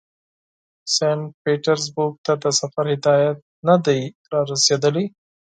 سینټ 0.93 1.23
پیټرزبورګ 1.43 2.15
ته 2.25 2.33
د 2.43 2.45
سفر 2.59 2.85
هدایت 2.93 3.37
نه 3.67 3.75
دی 3.85 4.01
را 4.31 4.41
رسېدلی. 4.51 5.05